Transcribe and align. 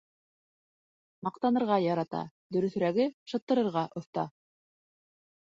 Маҡтанырға 1.27 1.77
ярата, 1.83 2.23
дөрөҫөрәге, 2.57 3.07
«шыттырырға» 3.35 3.87
оҫта. 4.03 4.29